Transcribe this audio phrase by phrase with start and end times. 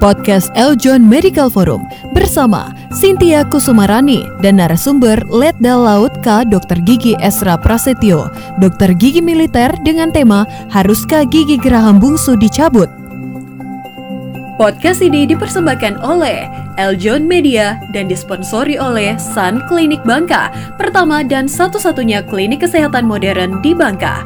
[0.00, 1.84] Podcast Eljon Medical Forum
[2.16, 6.48] bersama Cynthia Kusumarani dan narasumber Letda Laut K.
[6.48, 6.80] Dr.
[6.88, 12.88] Gigi Esra Prasetyo, dokter gigi militer dengan tema Haruskah Gigi Geraham Bungsu Dicabut?
[14.56, 16.48] Podcast ini dipersembahkan oleh
[16.80, 20.48] Eljon Media dan disponsori oleh Sun Klinik Bangka,
[20.80, 24.20] pertama dan satu-satunya klinik kesehatan modern di Bangka.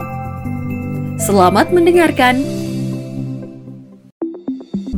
[1.19, 2.64] Selamat mendengarkan.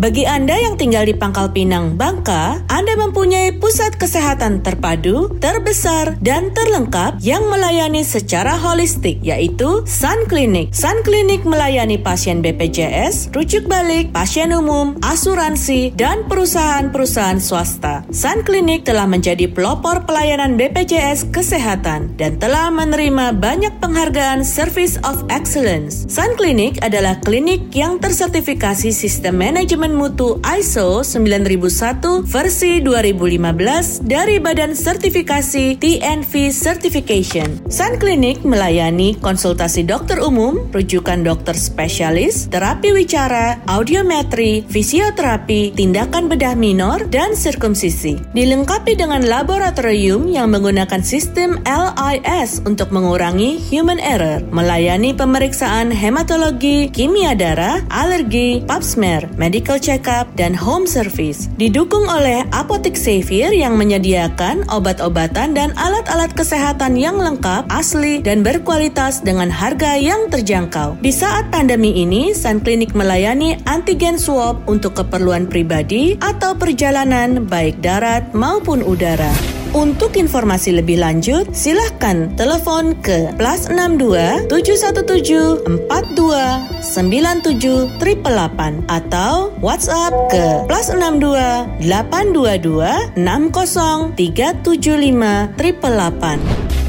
[0.06, 6.52] Bagi Anda yang tinggal di Pangkal Pinang, Bangka, Anda mempunyai pusat kesehatan terpadu, terbesar, dan
[6.52, 10.76] terlengkap yang melayani secara holistik, yaitu Sun Clinic.
[10.76, 18.04] Sun Clinic melayani pasien BPJS, rujuk balik, pasien umum, asuransi, dan perusahaan-perusahaan swasta.
[18.12, 25.24] Sun Clinic telah menjadi pelopor pelayanan BPJS kesehatan dan telah menerima banyak penghargaan Service of
[25.32, 26.04] Excellence.
[26.12, 34.74] Sun Clinic adalah klinik yang tersertifikasi sistem manajemen Mutu ISO 9001 versi 2015 dari Badan
[34.74, 37.62] Sertifikasi TNV Certification.
[37.70, 46.58] Sun Clinic melayani konsultasi dokter umum, rujukan dokter spesialis, terapi wicara, audiometri, fisioterapi, tindakan bedah
[46.58, 48.18] minor, dan sirkumsisi.
[48.34, 57.38] Dilengkapi dengan laboratorium yang menggunakan sistem LIS untuk mengurangi human error, melayani pemeriksaan hematologi, kimia
[57.38, 61.46] darah, alergi, pap smear, medical check-up, dan home service.
[61.60, 69.20] Didukung oleh Apotek Xavier yang menyediakan obat-obatan dan alat-alat kesehatan yang lengkap, asli, dan berkualitas
[69.20, 70.96] dengan harga yang terjangkau.
[71.04, 77.84] Di saat pandemi ini, Sun Clinic melayani antigen swab untuk keperluan pribadi atau perjalanan baik
[77.84, 79.65] darat maupun udara.
[79.76, 90.16] Untuk informasi lebih lanjut, silahkan telepon ke plus 62 717 42 97 888 atau WhatsApp
[90.32, 96.85] ke plus 62 822 60 375 888.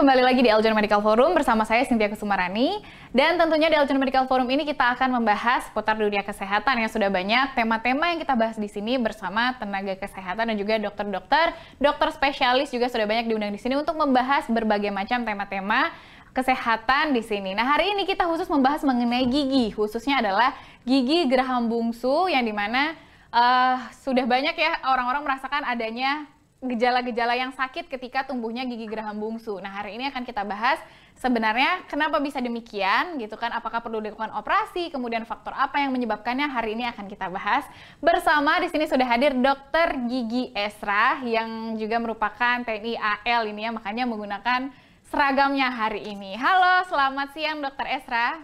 [0.00, 2.80] Kembali lagi di Eljon Medical Forum bersama saya Cynthia Kusumarani.
[3.12, 7.12] Dan tentunya di Eljon Medical Forum ini kita akan membahas seputar dunia kesehatan yang sudah
[7.12, 12.72] banyak tema-tema yang kita bahas di sini bersama tenaga kesehatan dan juga dokter-dokter, dokter spesialis
[12.72, 15.92] juga sudah banyak diundang di sini untuk membahas berbagai macam tema-tema
[16.32, 17.52] kesehatan di sini.
[17.52, 20.56] Nah hari ini kita khusus membahas mengenai gigi, khususnya adalah
[20.88, 22.96] gigi geraham bungsu yang di mana
[23.36, 26.24] uh, sudah banyak ya orang-orang merasakan adanya
[26.60, 29.56] gejala-gejala yang sakit ketika tumbuhnya gigi geraham bungsu.
[29.64, 30.76] Nah, hari ini akan kita bahas
[31.16, 33.48] sebenarnya kenapa bisa demikian gitu kan?
[33.56, 34.92] Apakah perlu dilakukan operasi?
[34.92, 36.52] Kemudian faktor apa yang menyebabkannya?
[36.52, 37.64] Hari ini akan kita bahas
[38.04, 42.94] bersama di sini sudah hadir Dokter Gigi Esra yang juga merupakan TNI
[43.24, 44.68] AL ini ya, makanya menggunakan
[45.08, 46.36] seragamnya hari ini.
[46.36, 48.36] Halo, selamat siang Dokter Esra.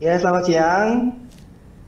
[0.00, 0.88] Ya, selamat siang.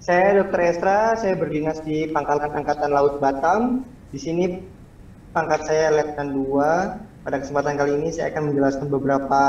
[0.05, 3.89] Saya Dokter Esra, saya berdinas di Pangkalan Angkatan Laut Batam.
[4.09, 4.77] Di sini
[5.33, 7.25] pangkat saya Letnan 2.
[7.25, 9.43] Pada kesempatan kali ini saya akan menjelaskan beberapa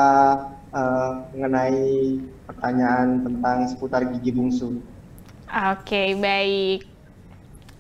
[0.75, 4.83] uh, mengenai pertanyaan tentang seputar gigi bungsu.
[5.49, 6.79] Oke, okay, baik.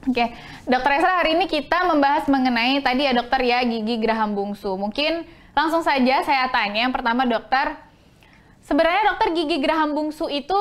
[0.07, 0.27] Oke, okay.
[0.63, 4.79] Dokter Esra hari ini kita membahas mengenai tadi ya dokter ya gigi geraham bungsu.
[4.79, 7.75] Mungkin langsung saja saya tanya yang pertama dokter,
[8.63, 10.55] sebenarnya dokter gigi geraham bungsu itu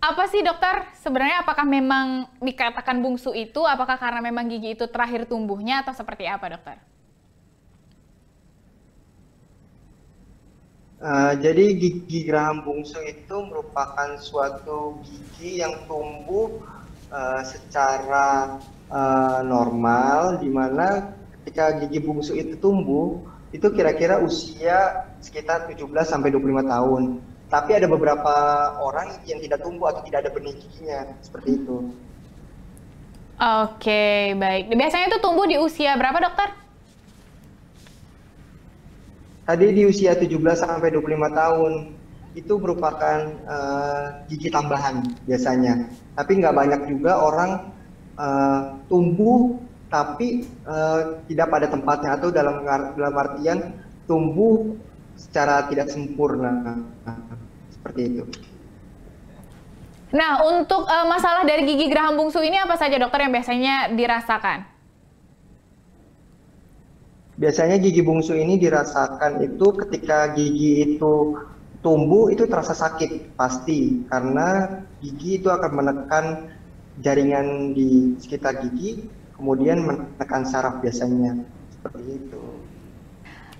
[0.00, 5.28] apa sih dokter sebenarnya apakah memang dikatakan bungsu itu apakah karena memang gigi itu terakhir
[5.28, 6.76] tumbuhnya atau seperti apa dokter?
[11.00, 16.60] Uh, jadi gigi geraham bungsu itu merupakan suatu gigi yang tumbuh
[17.12, 23.20] uh, secara uh, normal di mana ketika gigi bungsu itu tumbuh
[23.52, 27.02] itu kira-kira usia sekitar 17 sampai 25 tahun
[27.50, 28.34] tapi ada beberapa
[28.78, 31.90] orang yang tidak tumbuh atau tidak ada benih giginya seperti itu.
[33.40, 34.70] Oke, baik.
[34.70, 36.54] Biasanya itu tumbuh di usia berapa, dokter?
[39.48, 41.72] Tadi di usia 17 sampai 25 tahun
[42.38, 43.18] itu merupakan
[43.50, 45.90] uh, gigi tambahan biasanya.
[46.14, 47.50] Tapi nggak banyak juga orang
[48.14, 49.58] uh, tumbuh
[49.90, 52.62] tapi uh, tidak pada tempatnya atau dalam
[52.94, 53.74] dalam artian
[54.06, 54.78] tumbuh
[55.20, 56.80] secara tidak sempurna
[57.68, 58.24] seperti itu.
[60.10, 64.66] Nah, untuk uh, masalah dari gigi geraham bungsu ini apa saja dokter yang biasanya dirasakan?
[67.38, 71.38] Biasanya gigi bungsu ini dirasakan itu ketika gigi itu
[71.80, 76.24] tumbuh itu terasa sakit pasti karena gigi itu akan menekan
[77.00, 81.40] jaringan di sekitar gigi kemudian menekan saraf biasanya
[81.72, 82.44] seperti itu.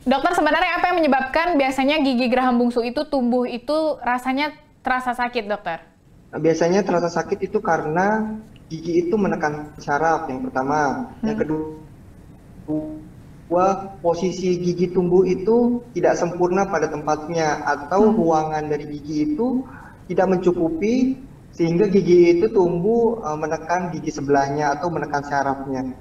[0.01, 5.45] Dokter sebenarnya apa yang menyebabkan biasanya gigi geraham bungsu itu tumbuh itu rasanya terasa sakit,
[5.45, 5.85] dokter?
[6.33, 8.41] Biasanya terasa sakit itu karena
[8.73, 11.27] gigi itu menekan syaraf yang pertama, hmm.
[11.27, 11.65] yang kedua
[14.01, 18.17] posisi gigi tumbuh itu tidak sempurna pada tempatnya atau hmm.
[18.17, 19.67] ruangan dari gigi itu
[20.09, 21.19] tidak mencukupi
[21.53, 25.93] sehingga gigi itu tumbuh uh, menekan gigi sebelahnya atau menekan syarafnya.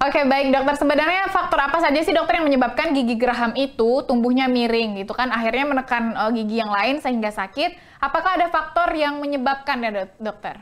[0.00, 0.80] Oke baik dokter.
[0.80, 5.28] Sebenarnya faktor apa saja sih dokter yang menyebabkan gigi geraham itu tumbuhnya miring gitu kan?
[5.28, 8.00] Akhirnya menekan uh, gigi yang lain sehingga sakit.
[8.00, 10.56] Apakah ada faktor yang menyebabkan ya dokter?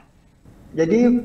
[0.75, 1.23] Jadi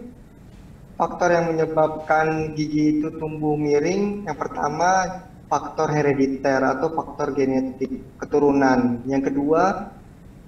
[0.93, 9.01] faktor yang menyebabkan gigi itu tumbuh miring yang pertama faktor herediter atau faktor genetik keturunan.
[9.09, 9.89] Yang kedua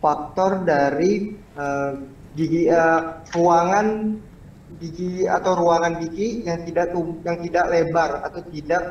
[0.06, 1.98] faktor dari uh,
[2.38, 4.22] gigi uh, ruangan
[4.80, 6.92] gigi atau ruangan gigi yang tidak
[7.24, 8.84] yang tidak lebar atau tidak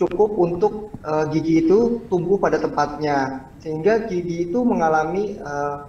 [0.00, 0.72] cukup untuk
[1.04, 5.86] uh, gigi itu tumbuh pada tempatnya sehingga gigi itu mengalami uh,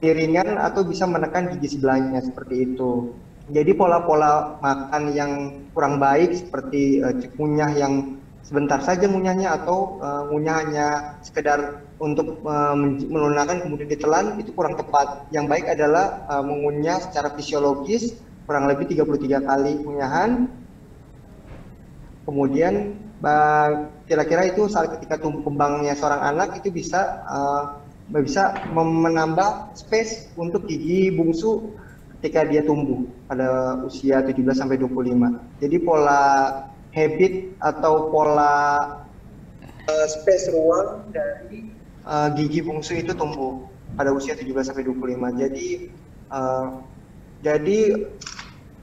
[0.00, 3.12] atau bisa menekan gigi sebelahnya seperti itu.
[3.50, 5.32] Jadi pola-pola makan yang
[5.74, 10.86] kurang baik seperti uh, ngunyah yang sebentar saja ngunyahnya atau uh, ngunyah hanya
[11.20, 12.74] sekedar untuk uh,
[13.06, 15.28] melunakkan kemudian ditelan itu kurang tepat.
[15.30, 18.16] Yang baik adalah uh, mengunyah secara fisiologis
[18.48, 20.50] kurang lebih 33 kali unyahan.
[22.26, 22.94] Kemudian
[24.08, 27.64] kira-kira itu saat ketika tumbuh kembangnya seorang anak itu bisa uh,
[28.18, 31.70] bisa menambah space untuk gigi bungsu
[32.18, 35.62] ketika dia tumbuh pada usia 17 sampai 25.
[35.62, 36.22] Jadi pola
[36.90, 38.54] habit atau pola
[39.86, 41.70] uh, space ruang dari
[42.06, 43.62] uh, gigi bungsu itu tumbuh
[43.94, 45.42] pada usia 17 sampai 25.
[45.42, 45.68] Jadi
[46.30, 46.82] uh,
[47.40, 47.78] jadi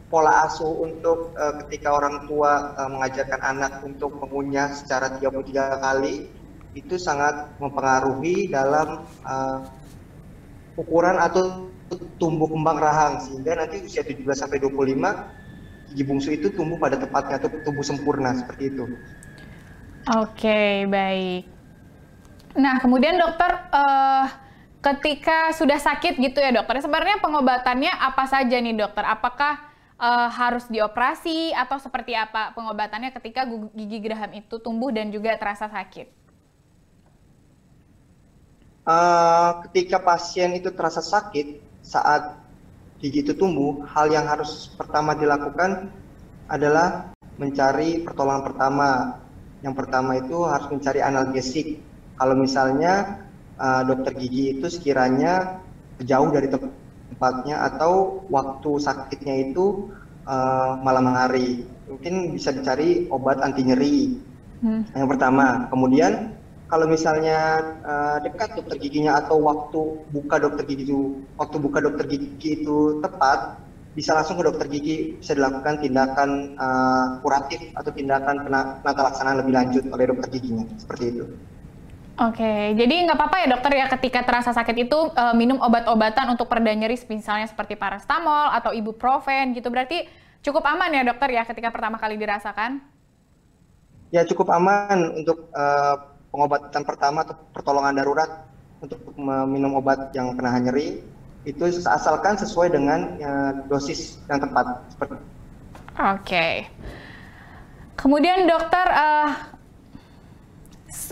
[0.07, 6.31] pola asuh untuk uh, ketika orang tua uh, mengajarkan anak untuk mengunyah secara 33 kali
[6.77, 9.67] itu sangat mempengaruhi dalam uh,
[10.79, 11.67] ukuran atau
[12.21, 15.46] tumbuh kembang rahang sehingga nanti usia 17 sampai 25
[15.91, 18.83] gigi bungsu itu tumbuh pada tempatnya atau tumbuh sempurna seperti itu.
[20.07, 21.43] Oke, baik.
[22.55, 24.25] Nah, kemudian dokter uh,
[24.79, 29.03] ketika sudah sakit gitu ya dokter, sebenarnya pengobatannya apa saja nih dokter?
[29.03, 29.59] Apakah
[29.99, 33.45] uh, harus dioperasi atau seperti apa pengobatannya ketika
[33.75, 36.07] gigi geraham itu tumbuh dan juga terasa sakit?
[38.87, 42.46] Uh, ketika pasien itu terasa sakit saat
[42.97, 45.93] gigi itu tumbuh, hal yang harus pertama dilakukan
[46.49, 48.89] adalah mencari pertolongan pertama.
[49.65, 51.81] Yang pertama itu harus mencari analgesik.
[52.17, 53.21] Kalau misalnya
[53.57, 55.61] uh, dokter gigi itu sekiranya
[56.01, 59.89] jauh dari tempatnya atau waktu sakitnya itu
[60.29, 63.97] uh, malam hari, mungkin bisa dicari obat anti nyeri.
[64.61, 64.85] Hmm.
[64.93, 66.36] Yang pertama, kemudian
[66.67, 72.05] kalau misalnya uh, dekat dokter giginya atau waktu buka dokter gigi itu waktu buka dokter
[72.11, 73.63] gigi itu tepat
[73.95, 79.53] bisa langsung ke dokter gigi bisa dilakukan tindakan uh, kuratif atau tindakan penata laksanaan lebih
[79.55, 81.25] lanjut oleh dokter giginya seperti itu.
[82.17, 86.49] Oke, jadi nggak apa-apa ya dokter ya ketika terasa sakit itu uh, minum obat-obatan untuk
[86.49, 90.09] pereda nyeri misalnya seperti paracetamol atau ibuprofen gitu berarti
[90.41, 92.81] cukup aman ya dokter ya ketika pertama kali dirasakan?
[94.09, 98.29] Ya cukup aman untuk uh, pengobatan pertama atau pertolongan darurat
[98.83, 101.01] untuk meminum obat yang penahan nyeri
[101.47, 104.83] itu asalkan sesuai dengan uh, dosis yang tepat.
[104.99, 105.15] Oke.
[105.97, 106.53] Okay.
[107.97, 109.31] Kemudian dokter, uh,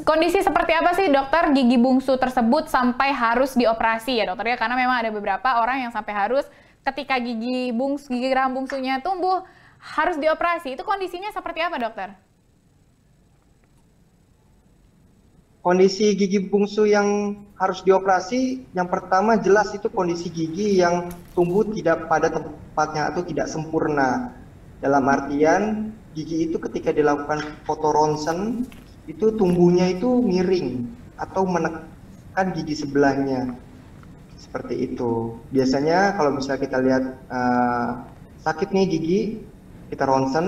[0.06, 4.58] kondisi seperti apa sih dokter gigi bungsu tersebut sampai harus dioperasi ya dokter ya?
[4.60, 6.46] Karena memang ada beberapa orang yang sampai harus
[6.86, 9.42] ketika gigi bungsu, gigi geraham bungsunya tumbuh
[9.82, 10.78] harus dioperasi.
[10.78, 12.14] Itu kondisinya seperti apa dokter?
[15.66, 22.06] Kondisi gigi bungsu yang harus dioperasi, yang pertama jelas itu kondisi gigi yang tumbuh tidak
[22.06, 24.30] pada tempatnya atau tidak sempurna.
[24.78, 28.70] Dalam artian gigi itu ketika dilakukan foto ronsen
[29.10, 30.86] itu tumbuhnya itu miring
[31.18, 33.58] atau menekan gigi sebelahnya.
[34.38, 35.42] Seperti itu.
[35.50, 38.06] Biasanya kalau bisa kita lihat uh,
[38.46, 39.22] sakit nih gigi,
[39.90, 40.46] kita ronsen,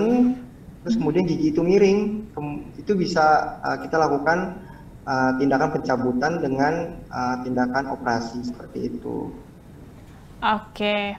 [0.86, 2.30] terus kemudian gigi itu miring,
[2.78, 4.67] itu bisa uh, kita lakukan
[5.08, 9.32] uh, tindakan pencabutan dengan uh, tindakan operasi seperti itu.
[10.44, 11.16] Oke.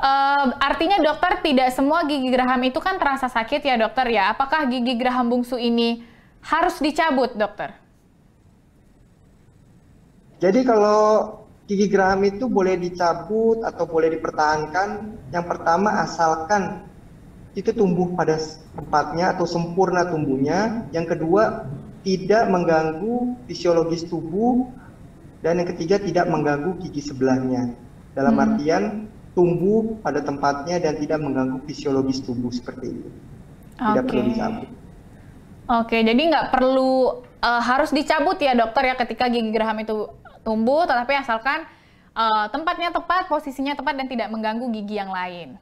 [0.00, 4.32] Uh, artinya dokter tidak semua gigi geraham itu kan terasa sakit ya dokter ya.
[4.32, 6.00] Apakah gigi geraham bungsu ini
[6.40, 7.76] harus dicabut dokter?
[10.40, 11.36] Jadi kalau
[11.68, 15.20] gigi geraham itu boleh dicabut atau boleh dipertahankan.
[15.36, 16.88] Yang pertama asalkan
[17.52, 18.40] itu tumbuh pada
[18.72, 20.88] tempatnya atau sempurna tumbuhnya.
[20.96, 21.68] Yang kedua
[22.00, 24.68] tidak mengganggu fisiologis tubuh
[25.40, 27.72] dan yang ketiga tidak mengganggu gigi sebelahnya.
[28.12, 28.44] Dalam hmm.
[28.44, 28.82] artian
[29.32, 33.08] tumbuh pada tempatnya dan tidak mengganggu fisiologis tubuh seperti itu.
[33.80, 34.08] Tidak okay.
[34.08, 34.68] perlu dicabut.
[35.70, 40.10] Oke, jadi nggak perlu uh, harus dicabut ya dokter ya ketika gigi geraham itu
[40.42, 41.62] tumbuh, tetapi asalkan
[42.12, 45.56] uh, tempatnya tepat, posisinya tepat dan tidak mengganggu gigi yang lain.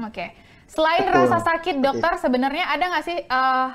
[0.00, 0.32] Oke,
[0.70, 1.18] selain Betul.
[1.18, 2.22] rasa sakit dokter okay.
[2.22, 3.68] sebenarnya ada nggak sih uh,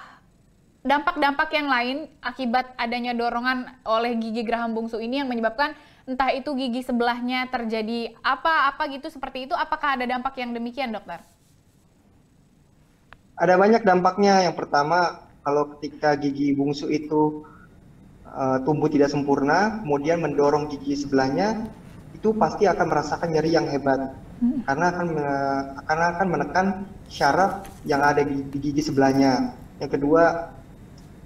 [0.81, 5.77] dampak-dampak yang lain akibat adanya dorongan oleh gigi geraham bungsu ini yang menyebabkan
[6.09, 11.21] entah itu gigi sebelahnya terjadi apa-apa gitu seperti itu, apakah ada dampak yang demikian, dokter?
[13.37, 14.45] Ada banyak dampaknya.
[14.49, 17.45] Yang pertama, kalau ketika gigi bungsu itu
[18.25, 21.69] uh, tumbuh tidak sempurna, kemudian mendorong gigi sebelahnya,
[22.13, 24.13] itu pasti akan merasakan nyeri yang hebat.
[24.41, 24.65] Hmm.
[24.65, 25.07] Karena akan
[25.85, 26.67] karena akan menekan
[27.09, 29.53] syaraf yang ada di, di gigi sebelahnya.
[29.81, 30.53] Yang kedua,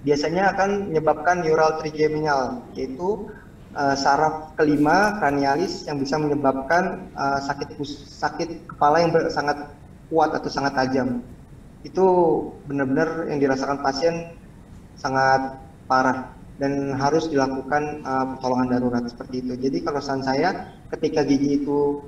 [0.06, 3.26] biasanya akan menyebabkan neural trigeminal, yaitu
[3.74, 7.74] uh, saraf kelima kranialis yang bisa menyebabkan uh, sakit
[8.06, 9.66] sakit kepala yang sangat
[10.06, 11.26] kuat atau sangat tajam.
[11.82, 12.06] Itu
[12.70, 14.30] benar-benar yang dirasakan pasien
[14.94, 15.58] sangat
[15.90, 16.30] parah
[16.62, 19.58] dan harus dilakukan uh, pertolongan darurat seperti itu.
[19.58, 22.00] Jadi kalau saran saya ketika gigi itu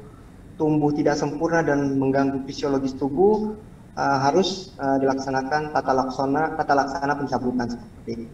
[0.54, 3.58] tumbuh tidak sempurna dan mengganggu fisiologis tubuh
[3.98, 8.26] uh, harus uh, dilaksanakan tata laksana tata laksana pencabutan seperti ini.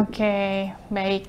[0.00, 0.54] Oke, okay,
[0.88, 1.28] baik.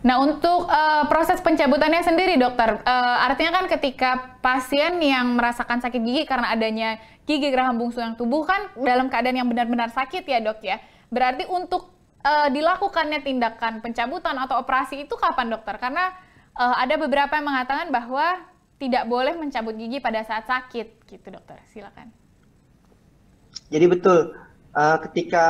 [0.00, 6.00] Nah, untuk uh, proses pencabutannya sendiri, dokter, uh, artinya kan ketika pasien yang merasakan sakit
[6.00, 6.96] gigi karena adanya
[7.28, 10.80] gigi geraham bungsu yang tubuh kan dalam keadaan yang benar-benar sakit ya, dok ya.
[11.12, 11.92] Berarti untuk
[12.24, 15.76] uh, dilakukannya tindakan pencabutan atau operasi itu kapan, dokter?
[15.76, 16.16] Karena
[16.56, 18.40] uh, ada beberapa yang mengatakan bahwa
[18.80, 21.60] tidak boleh mencabut gigi pada saat sakit, gitu, dokter.
[21.68, 22.08] Silakan.
[23.68, 24.32] Jadi betul,
[24.72, 25.46] uh, ketika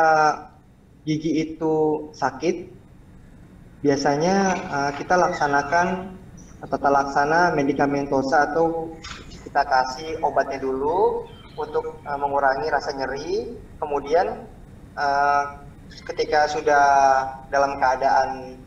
[1.07, 2.69] gigi itu sakit,
[3.87, 4.37] biasanya
[4.69, 6.19] uh, kita laksanakan
[6.61, 8.93] tata laksana medikamentosa atau
[9.47, 11.25] kita kasih obatnya dulu
[11.57, 13.57] untuk uh, mengurangi rasa nyeri.
[13.81, 14.45] Kemudian
[14.99, 15.45] uh,
[16.13, 16.85] ketika sudah
[17.49, 18.61] dalam keadaan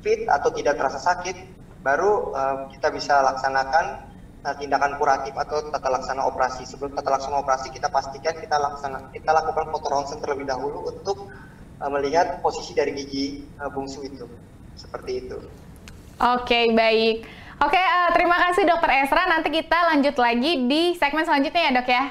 [0.00, 1.53] fit atau tidak terasa sakit,
[1.84, 4.08] baru uh, kita bisa laksanakan
[4.40, 6.64] uh, tindakan kuratif atau tata laksana operasi.
[6.64, 11.28] Sebelum tata laksana operasi kita pastikan kita laksana kita lakukan foto ronsen terlebih dahulu untuk
[11.84, 14.24] uh, melihat posisi dari gigi uh, bungsu itu
[14.80, 15.36] seperti itu.
[16.24, 17.28] Oke, okay, baik.
[17.62, 19.28] Oke, okay, uh, terima kasih Dokter Esra.
[19.28, 22.04] Nanti kita lanjut lagi di segmen selanjutnya ya, Dok ya.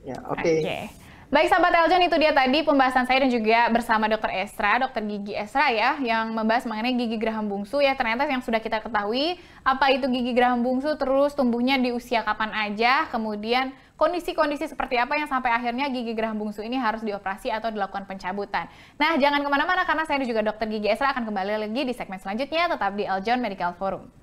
[0.00, 0.40] Ya, oke.
[0.40, 0.56] Okay.
[0.64, 0.99] Okay.
[1.30, 5.30] Baik sahabat Eljon, itu dia tadi pembahasan saya dan juga bersama Dokter Esra, Dokter Gigi
[5.30, 7.94] Esra ya, yang membahas mengenai gigi geraham bungsu ya.
[7.94, 12.50] Ternyata yang sudah kita ketahui, apa itu gigi geraham bungsu, terus tumbuhnya di usia kapan
[12.50, 17.70] aja, kemudian kondisi-kondisi seperti apa yang sampai akhirnya gigi geraham bungsu ini harus dioperasi atau
[17.70, 18.66] dilakukan pencabutan.
[18.98, 21.94] Nah, jangan ke mana-mana karena saya dan juga Dokter Gigi Esra akan kembali lagi di
[21.94, 24.19] segmen selanjutnya, tetap di Eljon Medical Forum.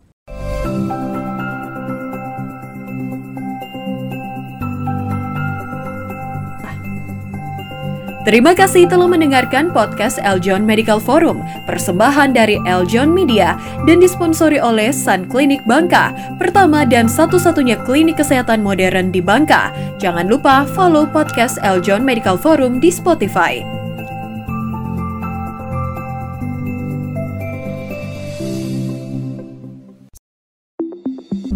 [8.28, 13.56] Terima kasih telah mendengarkan podcast Eljon Medical Forum, persembahan dari Eljon Media
[13.88, 19.72] dan disponsori oleh Sun Clinic Bangka, pertama dan satu-satunya klinik kesehatan modern di Bangka.
[20.04, 23.77] Jangan lupa follow podcast Eljon Medical Forum di Spotify.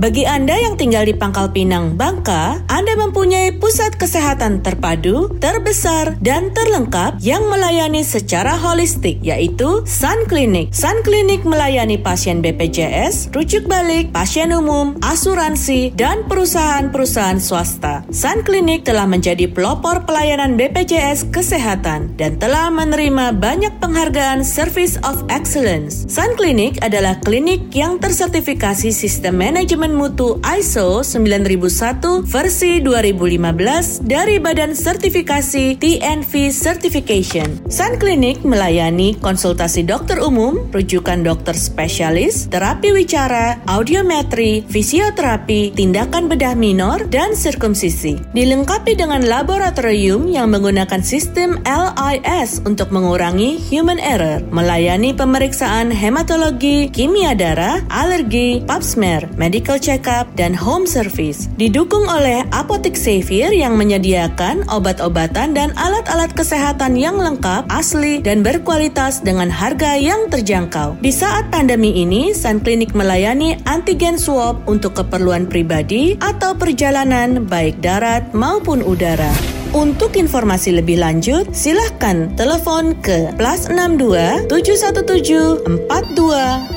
[0.02, 6.50] Bagi Anda yang tinggal di Pangkal Pinang, Bangka, Anda mempunyai pusat kesehatan terpadu, terbesar, dan
[6.58, 10.74] terlengkap yang melayani secara holistik, yaitu Sun Clinic.
[10.74, 18.02] Sun Clinic melayani pasien BPJS, rujuk balik, pasien umum, asuransi, dan perusahaan-perusahaan swasta.
[18.10, 25.22] Sun Clinic telah menjadi pelopor pelayanan BPJS kesehatan dan telah menerima banyak penghargaan Service of
[25.30, 26.10] Excellence.
[26.10, 34.72] Sun Clinic adalah klinik yang tersertifikasi sistem manajemen Mutu ISO 9001 versi 2015 dari Badan
[34.72, 37.60] Sertifikasi TNV Certification.
[37.68, 46.56] Sun Clinic melayani konsultasi dokter umum, rujukan dokter spesialis, terapi wicara, audiometri, fisioterapi, tindakan bedah
[46.56, 48.32] minor, dan sirkumsisi.
[48.32, 57.36] Dilengkapi dengan laboratorium yang menggunakan sistem LIS untuk mengurangi human error, melayani pemeriksaan hematologi, kimia
[57.36, 61.50] darah, alergi, pap smear, medical check-up, dan home service.
[61.58, 69.26] Didukung oleh Apotek Xavier yang menyediakan obat-obatan dan alat-alat kesehatan yang lengkap, asli, dan berkualitas
[69.26, 71.02] dengan harga yang terjangkau.
[71.02, 77.82] Di saat pandemi ini, Sun Clinic melayani antigen swab untuk keperluan pribadi atau perjalanan baik
[77.82, 79.61] darat maupun udara.
[79.72, 85.88] Untuk informasi lebih lanjut, silahkan telepon ke plus 62 717 42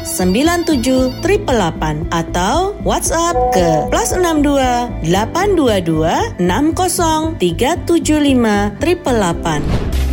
[0.07, 10.04] 97 888 atau WhatsApp ke plus 62 822 60 375 888.